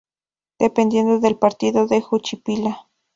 Dependiendo 0.57 1.19
del 1.19 1.37
partido 1.37 1.85
de 1.85 2.01
Juchipila. 2.01 2.87